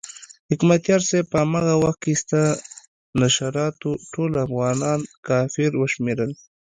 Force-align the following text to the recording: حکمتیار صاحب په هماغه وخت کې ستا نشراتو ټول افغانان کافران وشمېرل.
حکمتیار 0.49 1.01
صاحب 1.07 1.25
په 1.31 1.37
هماغه 1.43 1.73
وخت 1.83 1.99
کې 2.03 2.13
ستا 2.21 2.43
نشراتو 3.19 3.91
ټول 4.13 4.31
افغانان 4.45 4.99
کافران 5.27 5.73
وشمېرل. 5.77 6.31